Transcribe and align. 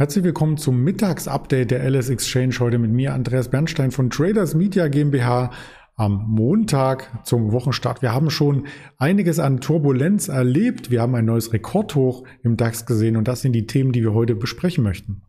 Herzlich 0.00 0.24
willkommen 0.24 0.56
zum 0.56 0.82
Mittagsupdate 0.82 1.72
der 1.72 1.84
LS 1.84 2.08
Exchange. 2.08 2.54
Heute 2.60 2.78
mit 2.78 2.90
mir 2.90 3.12
Andreas 3.12 3.50
Bernstein 3.50 3.90
von 3.90 4.08
Traders 4.08 4.54
Media 4.54 4.88
GmbH 4.88 5.50
am 5.94 6.24
Montag 6.26 7.26
zum 7.26 7.52
Wochenstart. 7.52 8.00
Wir 8.00 8.14
haben 8.14 8.30
schon 8.30 8.66
einiges 8.96 9.38
an 9.38 9.60
Turbulenz 9.60 10.28
erlebt. 10.28 10.90
Wir 10.90 11.02
haben 11.02 11.14
ein 11.14 11.26
neues 11.26 11.52
Rekordhoch 11.52 12.24
im 12.42 12.56
DAX 12.56 12.86
gesehen 12.86 13.18
und 13.18 13.28
das 13.28 13.42
sind 13.42 13.52
die 13.52 13.66
Themen, 13.66 13.92
die 13.92 14.02
wir 14.02 14.14
heute 14.14 14.34
besprechen 14.34 14.82
möchten. 14.84 15.20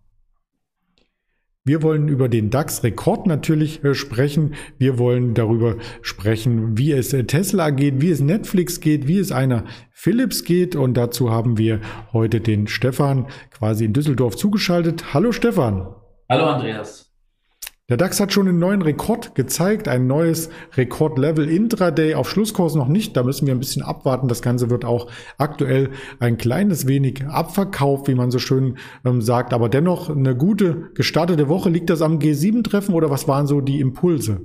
Wir 1.64 1.84
wollen 1.84 2.08
über 2.08 2.28
den 2.28 2.50
DAX-Rekord 2.50 3.28
natürlich 3.28 3.84
äh, 3.84 3.94
sprechen. 3.94 4.56
Wir 4.80 4.98
wollen 4.98 5.36
darüber 5.36 5.76
sprechen, 6.02 6.76
wie 6.76 6.92
es 6.92 7.14
äh, 7.14 7.26
Tesla 7.26 7.70
geht, 7.70 8.02
wie 8.02 8.10
es 8.10 8.20
Netflix 8.20 8.80
geht, 8.80 9.08
wie 9.08 9.20
es 9.20 9.32
einer 9.32 9.66
Philips 9.92 10.44
geht. 10.44 10.76
Und 10.76 10.96
dazu 10.96 11.30
haben 11.30 11.60
wir 11.60 11.80
heute 12.14 12.42
den 12.42 12.66
Stefan 12.66 13.28
quasi 13.52 13.86
in 13.86 13.94
Düsseldorf 13.94 14.36
zugeschaltet. 14.38 15.14
Hallo 15.14 15.32
Stefan. 15.32 15.94
Hallo 16.28 16.46
Andreas. 16.46 17.11
Der 17.92 17.98
DAX 17.98 18.22
hat 18.22 18.32
schon 18.32 18.48
einen 18.48 18.58
neuen 18.58 18.82
Rekord 18.82 19.36
gezeigt, 19.36 19.90
ein 19.90 20.08
neues 20.08 20.50
Rekordlevel 20.78 21.50
Intraday 21.50 22.16
auf 22.16 22.30
Schlusskurs 22.30 22.74
noch 22.74 22.88
nicht. 22.88 23.18
Da 23.18 23.24
müssen 23.24 23.48
wir 23.48 23.54
ein 23.54 23.60
bisschen 23.60 23.84
abwarten. 23.84 24.30
Das 24.30 24.42
Ganze 24.42 24.70
wird 24.70 24.86
auch 24.86 25.08
aktuell 25.38 25.90
ein 26.22 26.38
kleines 26.38 26.88
wenig 26.88 27.26
abverkauft, 27.28 28.08
wie 28.08 28.16
man 28.16 28.32
so 28.32 28.40
schön 28.40 28.78
ähm, 29.04 29.22
sagt. 29.22 29.52
Aber 29.52 29.68
dennoch 29.68 30.10
eine 30.10 30.38
gute 30.38 30.92
gestartete 30.94 31.50
Woche. 31.50 31.70
Liegt 31.70 31.90
das 31.90 32.02
am 32.02 32.20
G7-Treffen 32.20 32.96
oder 32.96 33.10
was 33.10 33.28
waren 33.28 33.46
so 33.46 33.60
die 33.60 33.82
Impulse? 33.82 34.40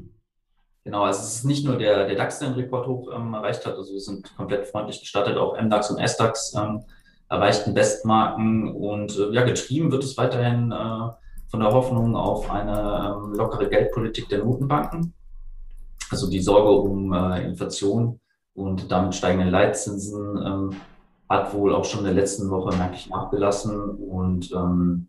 Genau, 0.82 1.04
also 1.04 1.20
es 1.20 1.36
ist 1.36 1.44
nicht 1.44 1.64
nur 1.64 1.78
der, 1.78 2.08
der 2.08 2.16
DAX, 2.16 2.40
der 2.40 2.48
den 2.48 2.58
Rekordhoch 2.58 3.12
ähm, 3.14 3.32
erreicht 3.32 3.64
hat. 3.64 3.76
Also 3.76 3.92
wir 3.92 4.00
sind 4.00 4.36
komplett 4.36 4.66
freundlich 4.66 4.98
gestartet. 4.98 5.36
Auch 5.36 5.56
MDAX 5.56 5.88
und 5.92 6.04
SDAX 6.04 6.52
ähm, 6.56 6.82
erreichten 7.30 7.74
Bestmarken 7.74 8.74
und 8.74 9.16
äh, 9.16 9.30
ja, 9.30 9.44
getrieben 9.44 9.92
wird 9.92 10.02
es 10.02 10.16
weiterhin 10.16 10.72
äh, 10.72 11.10
von 11.56 11.64
der 11.64 11.72
Hoffnung 11.72 12.14
auf 12.14 12.50
eine 12.50 13.16
ähm, 13.16 13.32
lockere 13.32 13.70
Geldpolitik 13.70 14.28
der 14.28 14.44
Notenbanken. 14.44 15.14
Also 16.10 16.28
die 16.28 16.40
Sorge 16.40 16.68
um 16.68 17.14
äh, 17.14 17.46
Inflation 17.46 18.20
und 18.52 18.92
damit 18.92 19.14
steigende 19.14 19.48
Leitzinsen 19.48 20.36
ähm, 20.36 20.76
hat 21.30 21.54
wohl 21.54 21.74
auch 21.74 21.86
schon 21.86 22.00
in 22.00 22.06
der 22.06 22.14
letzten 22.14 22.50
Woche 22.50 22.76
merklich 22.76 23.08
nachgelassen. 23.08 23.80
Und 23.80 24.52
ähm, 24.52 25.08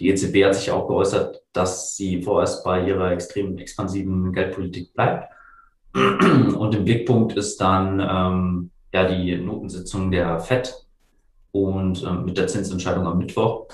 die 0.00 0.08
EZB 0.08 0.44
hat 0.44 0.56
sich 0.56 0.72
auch 0.72 0.88
geäußert, 0.88 1.42
dass 1.52 1.94
sie 1.94 2.20
vorerst 2.20 2.64
bei 2.64 2.84
ihrer 2.84 3.12
extrem 3.12 3.56
expansiven 3.58 4.32
Geldpolitik 4.32 4.92
bleibt. 4.94 5.32
Und 5.94 6.74
im 6.74 6.84
Blickpunkt 6.84 7.36
ist 7.36 7.60
dann 7.60 8.00
ähm, 8.00 8.70
ja 8.92 9.06
die 9.06 9.36
Notensitzung 9.36 10.10
der 10.10 10.40
FED 10.40 10.74
und 11.52 12.02
ähm, 12.02 12.24
mit 12.24 12.36
der 12.36 12.48
Zinsentscheidung 12.48 13.06
am 13.06 13.18
Mittwoch 13.18 13.68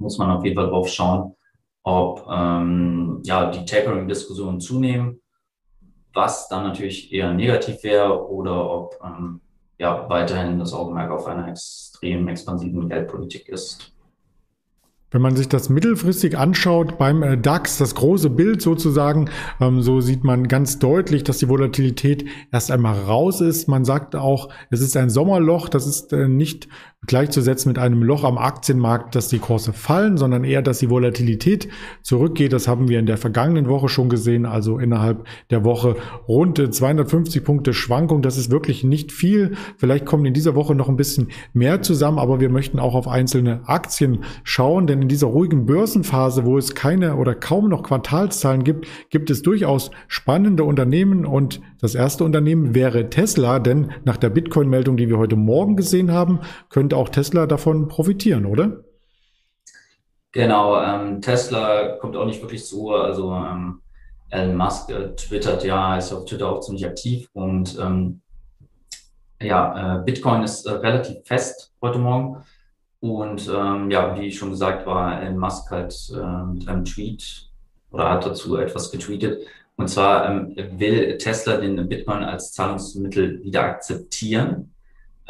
muss 0.00 0.18
man 0.18 0.30
auf 0.30 0.44
jeden 0.44 0.56
Fall 0.56 0.68
drauf 0.68 0.88
schauen, 0.88 1.34
ob 1.82 2.26
ähm, 2.30 3.20
ja, 3.24 3.50
die 3.50 3.64
Tapering-Diskussionen 3.64 4.60
zunehmen, 4.60 5.20
was 6.12 6.48
dann 6.48 6.64
natürlich 6.64 7.12
eher 7.12 7.32
negativ 7.32 7.82
wäre 7.82 8.28
oder 8.28 8.70
ob 8.70 8.98
ähm, 9.04 9.40
ja, 9.78 10.08
weiterhin 10.08 10.58
das 10.58 10.74
Augenmerk 10.74 11.10
auf 11.10 11.26
einer 11.26 11.48
extrem 11.48 12.28
expansiven 12.28 12.88
Geldpolitik 12.88 13.48
ist. 13.48 13.92
Wenn 15.12 15.22
man 15.22 15.34
sich 15.34 15.48
das 15.48 15.70
mittelfristig 15.70 16.38
anschaut 16.38 16.96
beim 16.96 17.22
äh, 17.24 17.36
DAX, 17.36 17.78
das 17.78 17.96
große 17.96 18.30
Bild 18.30 18.62
sozusagen, 18.62 19.28
ähm, 19.60 19.82
so 19.82 20.00
sieht 20.00 20.22
man 20.22 20.46
ganz 20.46 20.78
deutlich, 20.78 21.24
dass 21.24 21.38
die 21.38 21.48
Volatilität 21.48 22.26
erst 22.52 22.70
einmal 22.70 22.96
raus 22.96 23.40
ist. 23.40 23.66
Man 23.66 23.84
sagt 23.84 24.14
auch, 24.14 24.50
es 24.70 24.80
ist 24.80 24.96
ein 24.96 25.10
Sommerloch, 25.10 25.68
das 25.68 25.86
ist 25.86 26.12
äh, 26.12 26.28
nicht 26.28 26.68
gleichzusetzen 27.06 27.70
mit 27.70 27.78
einem 27.78 28.02
Loch 28.02 28.24
am 28.24 28.36
Aktienmarkt, 28.36 29.14
dass 29.14 29.28
die 29.28 29.38
Kurse 29.38 29.72
fallen, 29.72 30.18
sondern 30.18 30.44
eher, 30.44 30.60
dass 30.60 30.80
die 30.80 30.90
Volatilität 30.90 31.68
zurückgeht. 32.02 32.52
Das 32.52 32.68
haben 32.68 32.88
wir 32.88 32.98
in 32.98 33.06
der 33.06 33.16
vergangenen 33.16 33.68
Woche 33.68 33.88
schon 33.88 34.10
gesehen, 34.10 34.44
also 34.44 34.78
innerhalb 34.78 35.26
der 35.48 35.64
Woche 35.64 35.96
rund 36.28 36.58
250 36.58 37.42
Punkte 37.42 37.72
Schwankung. 37.72 38.20
Das 38.20 38.36
ist 38.36 38.50
wirklich 38.50 38.84
nicht 38.84 39.12
viel. 39.12 39.56
Vielleicht 39.78 40.04
kommen 40.04 40.26
in 40.26 40.34
dieser 40.34 40.54
Woche 40.54 40.74
noch 40.74 40.90
ein 40.90 40.96
bisschen 40.96 41.28
mehr 41.54 41.80
zusammen, 41.80 42.18
aber 42.18 42.38
wir 42.38 42.50
möchten 42.50 42.78
auch 42.78 42.94
auf 42.94 43.08
einzelne 43.08 43.62
Aktien 43.66 44.18
schauen, 44.44 44.86
denn 44.86 45.00
in 45.00 45.08
dieser 45.08 45.28
ruhigen 45.28 45.64
Börsenphase, 45.64 46.44
wo 46.44 46.58
es 46.58 46.74
keine 46.74 47.16
oder 47.16 47.34
kaum 47.34 47.70
noch 47.70 47.82
Quartalszahlen 47.82 48.62
gibt, 48.62 48.86
gibt 49.08 49.30
es 49.30 49.40
durchaus 49.40 49.90
spannende 50.06 50.64
Unternehmen 50.64 51.24
und 51.24 51.62
das 51.80 51.94
erste 51.94 52.24
Unternehmen 52.24 52.74
wäre 52.74 53.08
Tesla, 53.08 53.58
denn 53.58 53.92
nach 54.04 54.18
der 54.18 54.28
Bitcoin-Meldung, 54.28 54.98
die 54.98 55.08
wir 55.08 55.16
heute 55.16 55.36
Morgen 55.36 55.76
gesehen 55.76 56.12
haben, 56.12 56.40
könnte 56.68 56.89
könnte 56.90 56.96
auch 56.96 57.08
Tesla 57.08 57.46
davon 57.46 57.86
profitieren, 57.86 58.46
oder? 58.46 58.82
Genau, 60.32 60.80
ähm, 60.82 61.20
Tesla 61.20 61.96
kommt 61.98 62.16
auch 62.16 62.26
nicht 62.26 62.40
wirklich 62.42 62.64
zu. 62.64 62.90
Also 62.90 63.32
ähm, 63.32 63.80
Elon 64.30 64.56
Musk 64.56 64.90
äh, 64.90 65.14
twittert 65.14 65.62
ja, 65.62 65.96
ist 65.96 66.12
auf 66.12 66.24
Twitter 66.24 66.50
auch 66.50 66.60
ziemlich 66.60 66.86
aktiv 66.86 67.28
und 67.32 67.78
ähm, 67.80 68.22
ja, 69.40 70.00
äh, 70.00 70.04
Bitcoin 70.04 70.42
ist 70.42 70.66
äh, 70.66 70.72
relativ 70.72 71.24
fest 71.24 71.72
heute 71.80 71.98
Morgen. 71.98 72.42
Und 72.98 73.48
ähm, 73.48 73.90
ja, 73.90 74.18
wie 74.18 74.30
schon 74.32 74.50
gesagt, 74.50 74.84
war 74.84 75.22
Elon 75.22 75.38
Musk 75.38 75.70
halt 75.70 75.94
äh, 76.12 76.44
mit 76.52 76.68
einem 76.68 76.84
Tweet 76.84 77.50
oder 77.92 78.10
hat 78.10 78.26
dazu 78.26 78.56
etwas 78.56 78.90
getweetet. 78.90 79.46
Und 79.76 79.88
zwar 79.88 80.28
ähm, 80.28 80.56
will 80.78 81.16
Tesla 81.18 81.56
den 81.56 81.88
Bitcoin 81.88 82.24
als 82.24 82.52
Zahlungsmittel 82.52 83.42
wieder 83.44 83.62
akzeptieren 83.62 84.74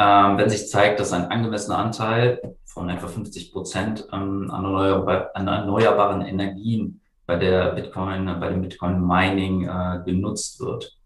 ähm, 0.00 0.38
wenn 0.38 0.48
sich 0.48 0.68
zeigt, 0.68 0.98
dass 0.98 1.12
ein 1.12 1.30
angemessener 1.30 1.76
Anteil 1.76 2.56
von 2.64 2.88
etwa 2.88 3.06
50 3.06 3.52
Prozent 3.52 4.08
ähm, 4.12 4.50
an, 4.50 4.64
erneuerbar, 4.64 5.30
an, 5.34 5.46
erneuerbaren 5.46 6.22
Energien 6.22 7.02
bei 7.26 7.36
der 7.36 7.72
Bitcoin, 7.74 8.24
bei 8.40 8.48
dem 8.48 8.62
Bitcoin 8.62 9.06
Mining 9.06 9.68
äh, 9.68 10.00
genutzt 10.06 10.58
wird. 10.58 10.96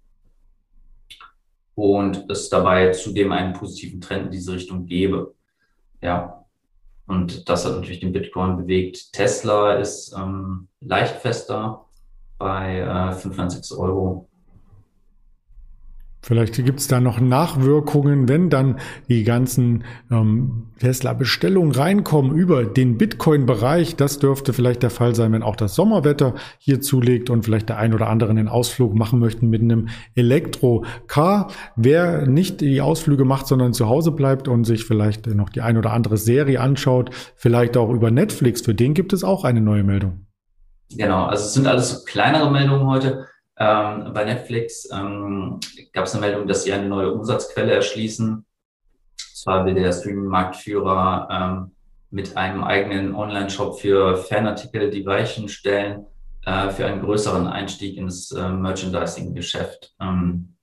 Und 1.75 2.31
es 2.31 2.49
dabei 2.49 2.93
zudem 2.93 3.33
einen 3.33 3.53
positiven 3.55 4.01
Trend 4.01 4.27
in 4.27 4.31
diese 4.31 4.53
Richtung 4.53 4.87
gäbe. 4.87 5.35
Ja. 6.01 6.45
Und 7.09 7.49
das 7.49 7.67
hat 7.67 7.75
natürlich 7.75 7.99
den 7.99 8.13
Bitcoin 8.13 8.57
bewegt. 8.57 9.13
Tesla 9.13 9.75
ist 9.75 10.15
ähm, 10.17 10.69
leicht 10.81 11.17
fester 11.17 11.85
bei 12.39 12.79
äh, 12.79 13.13
95 13.13 13.77
Euro 13.77 14.29
Vielleicht 16.25 16.55
gibt 16.55 16.81
es 16.81 16.89
da 16.89 17.01
noch 17.01 17.21
Nachwirkungen, 17.21 18.31
wenn 18.31 18.49
dann 18.49 18.79
die 19.11 19.25
ganzen 19.25 19.85
ähm, 20.11 20.69
Tesla-Bestellungen 20.79 21.73
reinkommen 21.73 22.35
über 22.35 22.65
den 22.65 22.97
Bitcoin-Bereich. 22.97 23.97
Das 23.97 24.21
dürfte 24.21 24.55
vielleicht 24.55 24.83
der 24.83 24.89
Fall 24.89 25.15
sein, 25.15 25.33
wenn 25.33 25.43
auch 25.43 25.55
das 25.55 25.75
Sommerwetter 25.75 26.35
hier 26.57 26.81
zulegt 26.81 27.29
und 27.29 27.45
vielleicht 27.45 27.69
der 27.69 27.77
ein 27.77 27.93
oder 27.93 28.09
andere 28.09 28.31
einen 28.31 28.49
Ausflug 28.49 28.95
machen 28.95 29.19
möchten 29.19 29.51
mit 29.51 29.61
einem 29.61 29.89
Elektro-Car. 30.15 31.49
Wer 31.77 32.27
nicht 32.27 32.63
die 32.63 32.81
Ausflüge 32.81 33.27
macht, 33.27 33.47
sondern 33.47 33.75
zu 33.75 33.91
Hause 33.91 34.11
bleibt 34.11 34.49
und 34.49 34.65
sich 34.65 34.87
vielleicht 34.87 35.27
noch 35.27 35.51
die 35.51 35.61
ein 35.61 35.77
oder 35.77 35.93
andere 35.93 36.17
Serie 36.17 36.59
anschaut, 36.59 37.11
vielleicht 37.37 37.77
auch 37.77 37.91
über 37.91 38.11
Netflix, 38.11 38.63
für 38.63 38.75
den 38.75 38.95
gibt 38.95 39.13
es 39.13 39.25
auch 39.25 39.45
eine 39.45 39.61
neue 39.61 39.85
Meldung. 39.85 40.25
Genau, 40.91 41.25
also 41.27 41.45
es 41.45 41.53
sind 41.53 41.67
alles 41.67 42.07
kleinere 42.07 42.51
Meldungen 42.51 42.87
heute. 42.87 43.27
Ähm, 43.57 44.13
bei 44.13 44.25
Netflix 44.25 44.89
ähm, 44.93 45.61
gab 45.93 46.07
es 46.07 46.15
eine 46.15 46.27
Meldung, 46.27 46.49
dass 46.49 46.65
sie 46.65 46.73
eine 46.73 46.89
neue 46.89 47.13
Umsatzquelle 47.13 47.73
erschließen. 47.73 48.45
Zwar 49.17 49.65
will 49.65 49.75
der 49.75 49.93
Streaming-Marktführer 49.93 51.29
ähm, 51.31 51.71
mit 52.11 52.37
einem 52.37 52.65
eigenen 52.65 53.15
Online-Shop 53.15 53.79
für 53.79 54.17
Fanartikel 54.17 54.91
die 54.91 55.05
Weichen 55.05 55.49
stellen 55.49 56.07
äh, 56.47 56.71
für 56.71 56.87
einen 56.87 57.03
größeren 57.03 57.47
Einstieg 57.47 57.97
ins 57.97 58.31
äh, 58.33 58.49
Merchandising-Geschäft. 58.49 59.95
Ähm, 60.01 60.55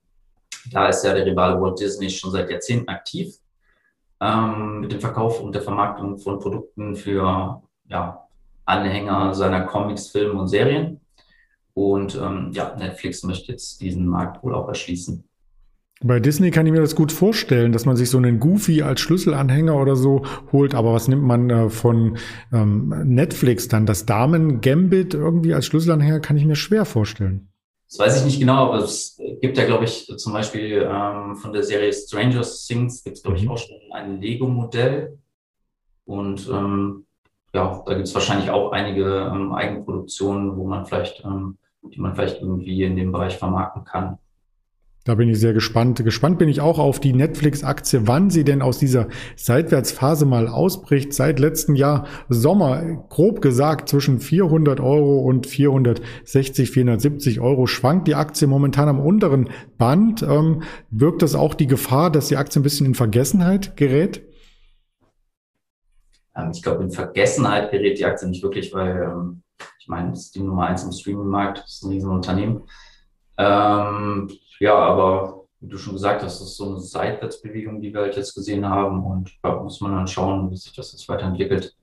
da 0.70 0.88
ist 0.88 1.04
ja 1.04 1.14
der 1.14 1.26
Rivale 1.26 1.60
Walt 1.60 1.78
Disney 1.78 2.08
schon 2.08 2.30
seit 2.30 2.50
Jahrzehnten 2.50 2.88
aktiv 2.88 3.34
ähm, 4.20 4.80
mit 4.80 4.92
dem 4.92 5.00
Verkauf 5.00 5.40
und 5.40 5.54
der 5.54 5.62
Vermarktung 5.62 6.18
von 6.18 6.38
Produkten 6.38 6.94
für 6.94 7.62
ja, 7.88 8.28
Anhänger 8.64 9.34
seiner 9.34 9.62
Comics, 9.62 10.08
Filme 10.08 10.40
und 10.40 10.48
Serien. 10.48 11.01
Und 11.74 12.14
ähm, 12.20 12.50
ja, 12.52 12.74
Netflix 12.76 13.22
möchte 13.22 13.52
jetzt 13.52 13.80
diesen 13.80 14.06
Markt 14.06 14.42
wohl 14.42 14.54
auch 14.54 14.68
erschließen. 14.68 15.24
Bei 16.04 16.18
Disney 16.18 16.50
kann 16.50 16.66
ich 16.66 16.72
mir 16.72 16.80
das 16.80 16.96
gut 16.96 17.12
vorstellen, 17.12 17.72
dass 17.72 17.86
man 17.86 17.96
sich 17.96 18.10
so 18.10 18.18
einen 18.18 18.40
Goofy 18.40 18.82
als 18.82 19.00
Schlüsselanhänger 19.00 19.80
oder 19.80 19.94
so 19.94 20.22
holt. 20.50 20.74
Aber 20.74 20.92
was 20.92 21.06
nimmt 21.06 21.22
man 21.22 21.48
äh, 21.48 21.70
von 21.70 22.18
ähm, 22.52 22.88
Netflix 23.04 23.68
dann? 23.68 23.86
Das 23.86 24.04
Damen 24.04 24.60
Gambit 24.60 25.14
irgendwie 25.14 25.54
als 25.54 25.66
Schlüsselanhänger 25.66 26.20
kann 26.20 26.36
ich 26.36 26.44
mir 26.44 26.56
schwer 26.56 26.84
vorstellen. 26.84 27.48
Das 27.88 27.98
weiß 27.98 28.18
ich 28.20 28.24
nicht 28.24 28.40
genau, 28.40 28.68
aber 28.68 28.78
es 28.78 29.20
gibt 29.42 29.58
ja, 29.58 29.66
glaube 29.66 29.84
ich, 29.84 30.06
zum 30.16 30.32
Beispiel 30.32 30.88
ähm, 30.90 31.36
von 31.36 31.52
der 31.52 31.62
Serie 31.62 31.92
Stranger 31.92 32.42
Things 32.42 33.04
gibt 33.04 33.18
es, 33.18 33.22
glaube 33.22 33.36
ich, 33.36 33.44
mhm. 33.44 33.50
auch 33.50 33.58
schon 33.58 33.76
ein 33.92 34.20
Lego-Modell. 34.20 35.18
Und 36.04 36.48
ähm, 36.48 37.04
ja, 37.54 37.82
da 37.86 37.94
gibt 37.94 38.08
es 38.08 38.14
wahrscheinlich 38.14 38.50
auch 38.50 38.72
einige 38.72 39.30
ähm, 39.32 39.52
Eigenproduktionen, 39.52 40.56
wo 40.56 40.66
man 40.66 40.86
vielleicht 40.86 41.22
ähm, 41.24 41.58
die 41.82 42.00
man 42.00 42.14
vielleicht 42.14 42.40
irgendwie 42.40 42.82
in 42.82 42.96
dem 42.96 43.12
Bereich 43.12 43.36
vermarkten 43.36 43.84
kann. 43.84 44.18
Da 45.04 45.16
bin 45.16 45.28
ich 45.28 45.40
sehr 45.40 45.52
gespannt. 45.52 46.02
Gespannt 46.04 46.38
bin 46.38 46.48
ich 46.48 46.60
auch 46.60 46.78
auf 46.78 47.00
die 47.00 47.12
Netflix-Aktie, 47.12 48.06
wann 48.06 48.30
sie 48.30 48.44
denn 48.44 48.62
aus 48.62 48.78
dieser 48.78 49.08
Seitwärtsphase 49.34 50.26
mal 50.26 50.46
ausbricht. 50.46 51.12
Seit 51.12 51.40
letztem 51.40 51.74
Jahr 51.74 52.06
Sommer, 52.28 53.04
grob 53.08 53.42
gesagt, 53.42 53.88
zwischen 53.88 54.20
400 54.20 54.78
Euro 54.78 55.18
und 55.18 55.48
460, 55.48 56.70
470 56.70 57.40
Euro 57.40 57.66
schwankt 57.66 58.06
die 58.06 58.14
Aktie 58.14 58.46
momentan 58.46 58.88
am 58.88 59.00
unteren 59.00 59.50
Band. 59.76 60.22
Ähm, 60.22 60.62
wirkt 60.90 61.22
das 61.22 61.34
auch 61.34 61.54
die 61.54 61.66
Gefahr, 61.66 62.12
dass 62.12 62.28
die 62.28 62.36
Aktie 62.36 62.60
ein 62.60 62.62
bisschen 62.62 62.86
in 62.86 62.94
Vergessenheit 62.94 63.76
gerät? 63.76 64.22
Ähm, 66.36 66.52
ich 66.54 66.62
glaube, 66.62 66.84
in 66.84 66.92
Vergessenheit 66.92 67.72
gerät 67.72 67.98
die 67.98 68.04
Aktie 68.04 68.28
nicht 68.28 68.44
wirklich, 68.44 68.72
weil 68.72 69.02
ähm, 69.02 69.42
ich 69.82 69.88
meine, 69.88 70.12
es 70.12 70.26
ist 70.26 70.34
die 70.36 70.40
Nummer 70.40 70.66
eins 70.66 70.84
im 70.84 70.92
Streaming-Markt, 70.92 71.58
das 71.58 71.70
ist 71.70 71.82
ein 71.82 71.90
Riesenunternehmen. 71.90 72.62
Ähm, 73.36 74.30
ja, 74.60 74.76
aber 74.76 75.46
wie 75.58 75.68
du 75.68 75.76
schon 75.76 75.94
gesagt 75.94 76.22
hast, 76.22 76.40
das 76.40 76.50
ist 76.50 76.56
so 76.56 76.68
eine 76.68 76.78
Seitwärtsbewegung, 76.78 77.80
die 77.80 77.92
wir 77.92 78.02
halt 78.02 78.16
jetzt 78.16 78.32
gesehen 78.34 78.64
haben 78.64 79.04
und 79.04 79.32
da 79.42 79.60
muss 79.60 79.80
man 79.80 79.96
dann 79.96 80.06
schauen, 80.06 80.52
wie 80.52 80.56
sich 80.56 80.72
das 80.72 80.92
jetzt 80.92 81.08
weiterentwickelt. 81.08 81.74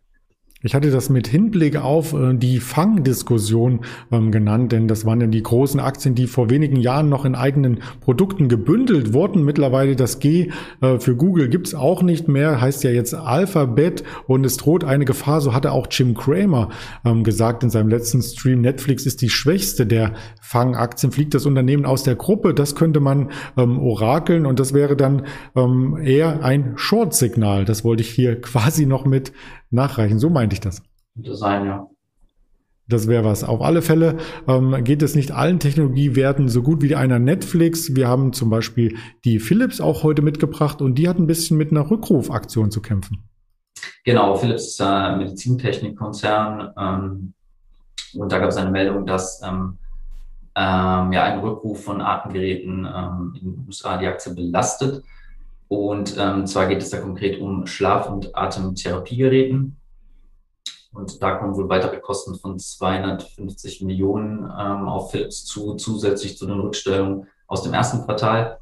Ich 0.62 0.76
hatte 0.76 0.92
das 0.92 1.10
mit 1.10 1.26
Hinblick 1.26 1.78
auf 1.78 2.12
äh, 2.12 2.34
die 2.34 2.60
Fangdiskussion 2.60 3.80
ähm, 4.12 4.30
genannt, 4.30 4.74
denn 4.74 4.90
das 4.90 5.06
waren 5.06 5.22
ja 5.22 5.28
die 5.28 5.42
großen 5.42 5.80
Aktien, 5.80 6.16
die 6.16 6.28
vor 6.28 6.50
wenigen 6.50 6.76
Jahren 6.76 7.08
noch 7.08 7.24
in 7.24 7.34
eigenen 7.34 7.80
Produkten 8.02 8.50
gebündelt 8.50 9.14
wurden. 9.14 9.46
Mittlerweile 9.46 9.96
das 9.96 10.20
G 10.20 10.50
äh, 10.82 11.00
für 11.00 11.16
Google 11.16 11.48
gibt's 11.48 11.74
auch 11.74 12.04
nicht 12.04 12.28
mehr, 12.28 12.60
heißt 12.60 12.84
ja 12.84 12.92
jetzt 12.92 13.14
Alphabet 13.14 14.04
und 14.28 14.46
es 14.46 14.58
droht 14.58 14.84
eine 14.84 15.06
Gefahr, 15.06 15.40
so 15.40 15.54
hatte 15.54 15.72
auch 15.72 15.88
Jim 15.90 16.14
Cramer 16.14 16.68
ähm, 17.06 17.24
gesagt 17.24 17.64
in 17.64 17.70
seinem 17.70 17.88
letzten 17.88 18.22
Stream. 18.22 18.60
Netflix 18.60 19.06
ist 19.06 19.22
die 19.22 19.30
schwächste 19.30 19.86
der 19.86 20.12
Fangaktien, 20.42 21.14
fliegt 21.14 21.36
das 21.36 21.46
Unternehmen 21.46 21.86
aus 21.86 22.04
der 22.04 22.16
Gruppe. 22.16 22.54
Das 22.54 22.76
könnte 22.76 23.00
man 23.00 23.30
ähm, 23.56 23.80
orakeln 23.80 24.46
und 24.46 24.60
das 24.60 24.74
wäre 24.74 24.98
dann 24.98 25.26
ähm, 25.56 25.98
eher 26.04 26.44
ein 26.44 26.74
Short-Signal. 26.76 27.64
Das 27.64 27.86
wollte 27.86 28.02
ich 28.02 28.10
hier 28.10 28.42
quasi 28.42 28.86
noch 28.86 29.06
mit 29.06 29.32
nachreichen. 29.72 30.20
So 30.20 30.30
meinte 30.50 30.56
ich 30.56 30.62
das. 30.62 30.82
Design, 31.16 31.66
ja. 31.66 31.88
Das 32.88 33.08
wäre 33.08 33.24
was. 33.24 33.44
Auf 33.44 33.62
alle 33.62 33.84
Fälle 33.84 34.18
ähm, 34.48 34.84
geht 34.84 35.04
es 35.04 35.14
nicht 35.14 35.32
allen 35.32 35.60
Technologiewerten 35.60 36.50
so 36.50 36.64
gut 36.64 36.82
wie 36.82 36.96
einer 36.96 37.20
Netflix. 37.20 37.96
Wir 37.96 38.08
haben 38.08 38.34
zum 38.34 38.50
Beispiel 38.50 38.98
die 39.26 39.38
Philips 39.40 39.80
auch 39.80 40.02
heute 40.02 40.24
mitgebracht 40.24 40.82
und 40.82 40.96
die 40.96 41.08
hat 41.08 41.20
ein 41.20 41.28
bisschen 41.28 41.56
mit 41.58 41.70
einer 41.70 41.90
Rückrufaktion 41.92 42.72
zu 42.72 42.82
kämpfen. 42.82 43.30
Genau, 44.04 44.36
Philips 44.36 44.70
ist 44.70 44.82
ein 44.82 45.20
Medizintechnikkonzern 45.20 46.74
ähm, 46.80 47.34
und 48.16 48.32
da 48.32 48.40
gab 48.40 48.50
es 48.50 48.58
eine 48.58 48.72
Meldung, 48.72 49.06
dass 49.06 49.40
ähm, 49.44 49.78
ähm, 50.56 51.14
ja 51.14 51.26
ein 51.26 51.40
Rückruf 51.40 51.84
von 51.84 52.02
Atemgeräten 52.02 52.88
ähm, 52.92 53.36
in 53.40 53.54
den 53.54 53.66
USA 53.68 53.98
die 53.98 54.08
Aktie 54.08 54.34
belastet. 54.34 55.04
Und 55.68 56.18
ähm, 56.18 56.48
zwar 56.48 56.66
geht 56.66 56.82
es 56.82 56.90
da 56.90 56.98
konkret 56.98 57.40
um 57.40 57.68
Schlaf- 57.68 58.10
und 58.10 58.36
Atemtherapiegeräten. 58.36 59.79
Und 60.92 61.22
da 61.22 61.36
kommen 61.36 61.56
wohl 61.56 61.70
weitere 61.70 62.00
Kosten 62.00 62.36
von 62.36 62.58
250 62.58 63.82
Millionen 63.82 64.40
ähm, 64.40 64.88
auf 64.88 65.12
Philips 65.12 65.46
zu, 65.46 65.76
zusätzlich 65.76 66.38
zu 66.38 66.48
den 66.48 66.60
Rückstellungen 66.60 67.28
aus 67.48 67.64
dem 67.64 67.74
ersten 67.74 68.06
Quartal. 68.06 68.60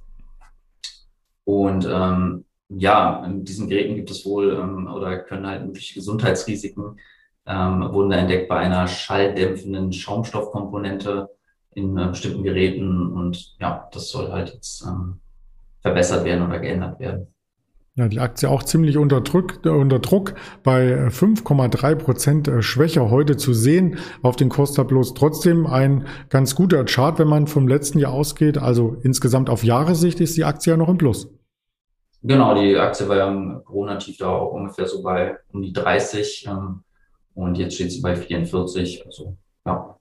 Und 1.46 1.88
ähm, 1.90 2.46
ja, 2.70 3.24
in 3.26 3.46
diesen 3.46 3.70
Geräten 3.70 3.96
gibt 3.96 4.12
es 4.12 4.26
wohl 4.26 4.52
ähm, 4.54 4.88
oder 4.88 5.20
können 5.20 5.48
halt 5.48 5.66
mögliche 5.66 5.94
Gesundheitsrisiken 5.94 7.00
ähm, 7.48 7.94
wurden 7.94 8.10
da 8.10 8.18
entdeckt 8.18 8.50
bei 8.50 8.58
einer 8.58 8.88
schalldämpfenden 8.88 9.94
Schaumstoffkomponente 9.94 11.30
in 11.74 11.98
äh, 11.98 12.08
bestimmten 12.08 12.44
Geräten. 12.44 13.14
Und 13.14 13.56
ja, 13.60 13.88
das 13.94 14.10
soll 14.10 14.32
halt 14.32 14.54
jetzt 14.54 14.86
ähm, 14.86 15.22
verbessert 15.82 16.26
werden 16.26 16.46
oder 16.46 16.60
geändert 16.60 17.00
werden. 17.00 17.34
Ja, 17.98 18.08
die 18.08 18.20
Aktie 18.20 18.48
auch 18.48 18.62
ziemlich 18.62 18.96
unter 18.96 19.22
Druck, 19.22 19.66
unter 19.66 19.98
Druck 19.98 20.36
bei 20.62 21.08
5,3 21.08 21.96
Prozent 21.96 22.48
äh, 22.48 22.62
schwächer 22.62 23.10
heute 23.10 23.38
zu 23.38 23.54
sehen 23.54 23.98
auf 24.22 24.36
den 24.36 24.50
Kurs-Tableaus. 24.50 25.16
Trotzdem 25.16 25.66
ein 25.66 26.06
ganz 26.30 26.54
guter 26.54 26.86
Chart, 26.86 27.18
wenn 27.18 27.28
man 27.28 27.48
vom 27.48 27.68
letzten 27.68 27.98
Jahr 27.98 28.14
ausgeht. 28.14 28.60
Also 28.60 28.98
insgesamt 29.02 29.50
auf 29.50 29.64
Jahressicht 29.64 30.20
ist 30.20 30.38
die 30.38 30.44
Aktie 30.44 30.74
ja 30.74 30.78
noch 30.78 30.90
im 30.90 31.00
Plus. 31.00 31.34
Genau, 32.22 32.54
die 32.54 32.78
Aktie 32.78 33.10
war 33.10 33.18
ja 33.18 33.30
im 33.30 33.64
Corona-Tief 33.66 34.18
da 34.18 34.30
auch 34.30 34.54
ungefähr 34.54 34.86
so 34.86 35.02
bei 35.02 35.36
um 35.52 35.64
die 35.64 35.74
30 35.74 36.48
ähm, 36.48 36.84
und 37.34 37.58
jetzt 37.58 37.76
steht 37.76 37.92
sie 37.92 38.02
bei 38.02 38.16
44. 38.16 39.08
Also 39.08 39.38
ja, 39.66 39.97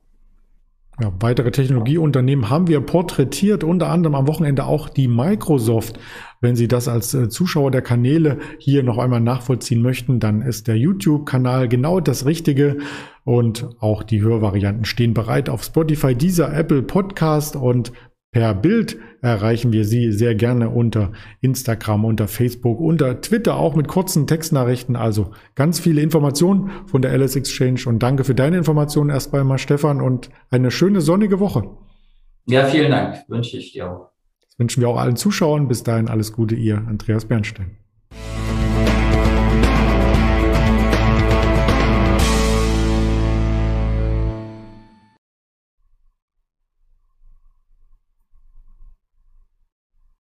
ja, 1.01 1.13
weitere 1.21 1.51
Technologieunternehmen 1.51 2.49
haben 2.49 2.69
wir 2.69 2.81
porträtiert, 2.81 3.65
unter 3.65 3.91
anderem 3.91 4.15
am 4.15 4.27
Wochenende 4.27 4.65
auch 4.65 4.89
die 4.89 5.09
Microsoft. 5.09 6.01
Wenn 6.41 6.57
Sie 6.57 6.69
das 6.69 6.89
als 6.89 7.13
äh, 7.13 7.29
Zuschauer 7.29 7.71
der 7.71 7.83
Kanäle 7.83 8.39
hier 8.59 8.83
noch 8.83 8.97
einmal 8.97 9.21
nachvollziehen 9.21 9.83
möchten, 9.83 10.21
dann 10.21 10.41
ist 10.41 10.69
der 10.69 10.79
YouTube-Kanal 10.79 11.69
genau 11.69 12.01
das 12.01 12.25
Richtige. 12.25 12.79
Und 13.25 13.69
auch 13.81 14.05
die 14.05 14.23
Hörvarianten 14.23 14.85
stehen 14.85 15.13
bereit 15.13 15.49
auf 15.49 15.65
Spotify, 15.65 16.15
dieser 16.15 16.57
Apple 16.57 16.83
Podcast 16.83 17.57
und 17.57 17.93
Per 18.37 18.53
Bild 18.53 18.99
erreichen 19.23 19.73
wir 19.73 19.87
Sie 19.87 20.13
sehr 20.13 20.35
gerne 20.35 20.69
unter 20.69 21.13
Instagram, 21.41 22.05
unter 22.05 22.29
Facebook, 22.29 22.81
unter 22.81 23.23
Twitter, 23.23 23.57
auch 23.57 23.75
mit 23.75 23.89
kurzen 23.89 24.27
Textnachrichten. 24.27 24.95
Also 24.95 25.31
ganz 25.55 25.81
viele 25.81 26.03
Informationen 26.03 26.71
von 26.85 27.01
der 27.01 27.13
Alice 27.13 27.35
Exchange. 27.35 27.85
Und 27.87 28.03
danke 28.03 28.25
für 28.25 28.35
deine 28.35 28.59
Informationen 28.59 29.09
erst 29.09 29.33
einmal, 29.33 29.57
Stefan, 29.57 30.03
und 30.03 30.29
eine 30.51 30.71
schöne 30.71 31.01
sonnige 31.01 31.41
Woche. 31.41 31.63
Ja, 32.45 32.67
vielen 32.67 32.91
Dank. 32.91 33.25
Wünsche 33.29 33.57
ich 33.57 33.73
dir 33.73 33.91
auch. 33.91 34.11
Das 34.43 34.59
wünschen 34.59 34.83
wir 34.83 34.91
auch 34.91 34.99
allen 34.99 35.17
Zuschauern. 35.17 35.67
Bis 35.67 35.83
dahin 35.83 36.07
alles 36.07 36.35
Gute, 36.35 36.57
ihr 36.57 36.77
Andreas 36.77 37.25
Bernstein. 37.25 37.79